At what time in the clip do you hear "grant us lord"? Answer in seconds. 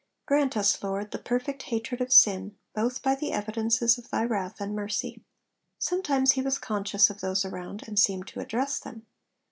0.25-1.11